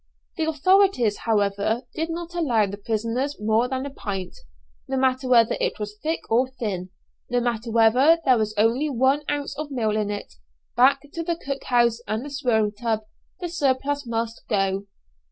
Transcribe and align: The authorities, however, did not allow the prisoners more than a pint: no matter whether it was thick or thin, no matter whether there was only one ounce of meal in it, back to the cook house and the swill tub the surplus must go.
The 0.35 0.45
authorities, 0.49 1.17
however, 1.29 1.83
did 1.93 2.09
not 2.09 2.33
allow 2.33 2.65
the 2.65 2.75
prisoners 2.79 3.39
more 3.39 3.67
than 3.67 3.85
a 3.85 3.91
pint: 3.91 4.35
no 4.87 4.97
matter 4.97 5.29
whether 5.29 5.55
it 5.61 5.77
was 5.77 5.95
thick 6.01 6.21
or 6.27 6.49
thin, 6.57 6.89
no 7.29 7.39
matter 7.39 7.69
whether 7.69 8.17
there 8.25 8.39
was 8.39 8.55
only 8.57 8.89
one 8.89 9.21
ounce 9.29 9.55
of 9.59 9.69
meal 9.69 9.95
in 9.95 10.09
it, 10.09 10.33
back 10.75 11.01
to 11.13 11.21
the 11.21 11.35
cook 11.35 11.65
house 11.65 11.99
and 12.07 12.25
the 12.25 12.31
swill 12.31 12.71
tub 12.71 13.01
the 13.41 13.47
surplus 13.47 14.07
must 14.07 14.41
go. 14.49 14.87